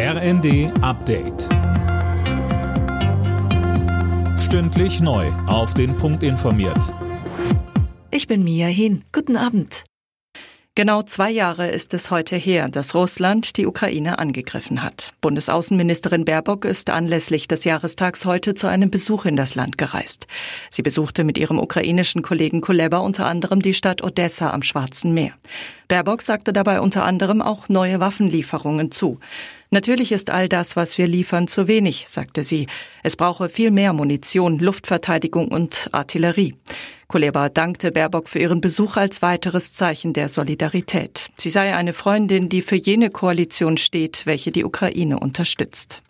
RND 0.00 0.70
Update. 0.80 1.48
Stündlich 4.38 5.00
neu. 5.00 5.26
Auf 5.48 5.74
den 5.74 5.96
Punkt 5.96 6.22
informiert. 6.22 6.94
Ich 8.12 8.28
bin 8.28 8.44
Mia 8.44 8.68
Hin. 8.68 9.02
Guten 9.10 9.36
Abend. 9.36 9.82
Genau 10.76 11.02
zwei 11.02 11.32
Jahre 11.32 11.66
ist 11.66 11.92
es 11.94 12.12
heute 12.12 12.36
her, 12.36 12.68
dass 12.68 12.94
Russland 12.94 13.56
die 13.56 13.66
Ukraine 13.66 14.20
angegriffen 14.20 14.84
hat. 14.84 15.14
Bundesaußenministerin 15.20 16.24
Baerbock 16.24 16.64
ist 16.64 16.90
anlässlich 16.90 17.48
des 17.48 17.64
Jahrestags 17.64 18.24
heute 18.24 18.54
zu 18.54 18.68
einem 18.68 18.92
Besuch 18.92 19.24
in 19.24 19.34
das 19.34 19.56
Land 19.56 19.78
gereist. 19.78 20.28
Sie 20.70 20.82
besuchte 20.82 21.24
mit 21.24 21.36
ihrem 21.38 21.58
ukrainischen 21.58 22.22
Kollegen 22.22 22.60
Kuleba 22.60 22.98
unter 22.98 23.26
anderem 23.26 23.62
die 23.62 23.74
Stadt 23.74 24.04
Odessa 24.04 24.52
am 24.52 24.62
Schwarzen 24.62 25.12
Meer. 25.12 25.32
Baerbock 25.88 26.20
sagte 26.20 26.52
dabei 26.52 26.80
unter 26.80 27.04
anderem 27.04 27.40
auch 27.40 27.70
neue 27.70 27.98
Waffenlieferungen 27.98 28.90
zu. 28.90 29.18
Natürlich 29.70 30.12
ist 30.12 30.30
all 30.30 30.48
das, 30.48 30.76
was 30.76 30.98
wir 30.98 31.08
liefern, 31.08 31.48
zu 31.48 31.66
wenig, 31.66 32.06
sagte 32.08 32.42
sie. 32.42 32.66
Es 33.02 33.16
brauche 33.16 33.48
viel 33.48 33.70
mehr 33.70 33.92
Munition, 33.92 34.58
Luftverteidigung 34.58 35.48
und 35.48 35.88
Artillerie. 35.92 36.54
Kuleba 37.06 37.48
dankte 37.48 37.90
Baerbock 37.90 38.28
für 38.28 38.38
ihren 38.38 38.60
Besuch 38.60 38.96
als 38.96 39.22
weiteres 39.22 39.72
Zeichen 39.72 40.12
der 40.12 40.28
Solidarität. 40.28 41.30
Sie 41.36 41.50
sei 41.50 41.74
eine 41.74 41.94
Freundin, 41.94 42.50
die 42.50 42.60
für 42.60 42.76
jene 42.76 43.08
Koalition 43.08 43.78
steht, 43.78 44.26
welche 44.26 44.52
die 44.52 44.64
Ukraine 44.64 45.18
unterstützt. 45.18 46.02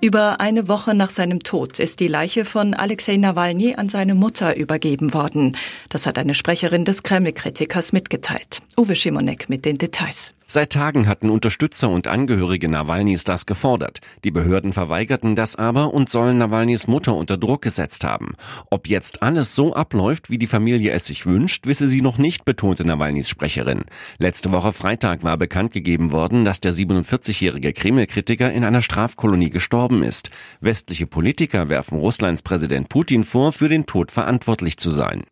Über 0.00 0.40
eine 0.40 0.68
Woche 0.68 0.94
nach 0.94 1.10
seinem 1.10 1.40
Tod 1.40 1.78
ist 1.78 2.00
die 2.00 2.06
Leiche 2.06 2.44
von 2.44 2.74
Alexei 2.74 3.16
Nawalny 3.16 3.74
an 3.76 3.88
seine 3.88 4.14
Mutter 4.14 4.54
übergeben 4.54 5.14
worden. 5.14 5.56
Das 5.88 6.06
hat 6.06 6.18
eine 6.18 6.34
Sprecherin 6.34 6.84
des 6.84 7.02
Kreml-Kritikers 7.02 7.92
mitgeteilt. 7.92 8.60
Uwe 8.76 8.94
Schimonek 8.94 9.48
mit 9.48 9.64
den 9.64 9.78
Details. 9.78 10.35
Seit 10.48 10.72
Tagen 10.72 11.08
hatten 11.08 11.28
Unterstützer 11.28 11.90
und 11.90 12.06
Angehörige 12.06 12.68
Nawalnys 12.68 13.24
das 13.24 13.46
gefordert. 13.46 13.98
Die 14.22 14.30
Behörden 14.30 14.72
verweigerten 14.72 15.34
das 15.34 15.56
aber 15.56 15.92
und 15.92 16.08
sollen 16.08 16.38
Nawalnys 16.38 16.86
Mutter 16.86 17.16
unter 17.16 17.36
Druck 17.36 17.62
gesetzt 17.62 18.04
haben. 18.04 18.34
Ob 18.70 18.86
jetzt 18.86 19.22
alles 19.22 19.56
so 19.56 19.74
abläuft, 19.74 20.30
wie 20.30 20.38
die 20.38 20.46
Familie 20.46 20.92
es 20.92 21.06
sich 21.06 21.26
wünscht, 21.26 21.66
wisse 21.66 21.88
sie 21.88 22.00
noch 22.00 22.16
nicht, 22.16 22.44
betonte 22.44 22.84
Nawalnys 22.84 23.28
Sprecherin. 23.28 23.86
Letzte 24.18 24.52
Woche 24.52 24.72
Freitag 24.72 25.24
war 25.24 25.36
bekannt 25.36 25.72
gegeben 25.72 26.12
worden, 26.12 26.44
dass 26.44 26.60
der 26.60 26.72
47-jährige 26.72 27.72
Kreml-Kritiker 27.72 28.52
in 28.52 28.62
einer 28.62 28.82
Strafkolonie 28.82 29.50
gestorben 29.50 30.04
ist. 30.04 30.30
Westliche 30.60 31.08
Politiker 31.08 31.68
werfen 31.68 31.98
Russlands 31.98 32.42
Präsident 32.42 32.88
Putin 32.88 33.24
vor, 33.24 33.52
für 33.52 33.68
den 33.68 33.86
Tod 33.86 34.12
verantwortlich 34.12 34.76
zu 34.76 34.90
sein. 34.90 35.24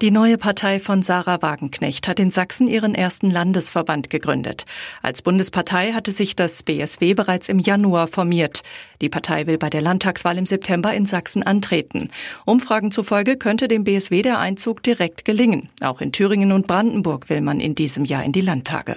Die 0.00 0.10
neue 0.10 0.38
Partei 0.38 0.80
von 0.80 1.02
Sarah 1.02 1.42
Wagenknecht 1.42 2.08
hat 2.08 2.18
in 2.20 2.30
Sachsen 2.30 2.66
ihren 2.66 2.94
ersten 2.94 3.30
Landesverband 3.30 4.08
gegründet. 4.08 4.64
Als 5.02 5.20
Bundespartei 5.20 5.92
hatte 5.92 6.10
sich 6.10 6.34
das 6.34 6.62
BSW 6.62 7.12
bereits 7.12 7.50
im 7.50 7.58
Januar 7.58 8.08
formiert. 8.08 8.62
Die 9.02 9.10
Partei 9.10 9.46
will 9.46 9.58
bei 9.58 9.68
der 9.68 9.82
Landtagswahl 9.82 10.38
im 10.38 10.46
September 10.46 10.94
in 10.94 11.04
Sachsen 11.04 11.42
antreten. 11.42 12.08
Umfragen 12.46 12.92
zufolge 12.92 13.36
könnte 13.36 13.68
dem 13.68 13.84
BSW 13.84 14.22
der 14.22 14.38
Einzug 14.38 14.82
direkt 14.82 15.26
gelingen. 15.26 15.68
Auch 15.82 16.00
in 16.00 16.12
Thüringen 16.12 16.52
und 16.52 16.66
Brandenburg 16.66 17.28
will 17.28 17.42
man 17.42 17.60
in 17.60 17.74
diesem 17.74 18.06
Jahr 18.06 18.24
in 18.24 18.32
die 18.32 18.40
Landtage. 18.40 18.96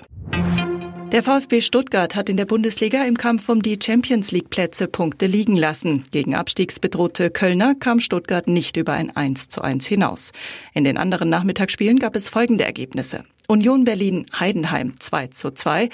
Der 1.14 1.22
VfB 1.22 1.62
Stuttgart 1.62 2.16
hat 2.16 2.28
in 2.28 2.38
der 2.38 2.48
Bundesliga 2.48 3.06
im 3.06 3.16
Kampf 3.20 3.48
um 3.48 3.62
die 3.62 3.78
Champions 3.80 4.32
League 4.32 4.50
Plätze 4.50 4.88
Punkte 4.88 5.28
liegen 5.28 5.56
lassen. 5.56 6.02
Gegen 6.10 6.34
abstiegsbedrohte 6.34 7.30
Kölner 7.30 7.76
kam 7.76 8.00
Stuttgart 8.00 8.48
nicht 8.48 8.78
über 8.78 8.94
ein 8.94 9.16
1 9.16 9.50
zu 9.50 9.62
1 9.62 9.86
hinaus. 9.86 10.32
In 10.74 10.86
den 10.86 10.98
anderen 10.98 11.30
Nachmittagsspielen 11.30 12.00
gab 12.00 12.16
es 12.16 12.30
folgende 12.30 12.64
Ergebnisse. 12.64 13.26
Union 13.46 13.84
Berlin 13.84 14.26
Heidenheim 14.40 15.00
2 15.00 15.28
zu 15.28 15.52
2, 15.52 15.90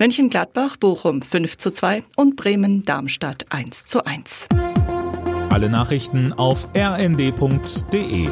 Mönchengladbach 0.00 0.76
Bochum 0.76 1.22
5 1.22 1.56
zu 1.56 1.70
2 1.70 2.02
und 2.16 2.34
Bremen 2.34 2.82
Darmstadt 2.82 3.46
1 3.50 3.86
zu 3.86 4.04
1. 4.04 4.48
Alle 5.50 5.70
Nachrichten 5.70 6.32
auf 6.32 6.66
rnd.de 6.76 8.28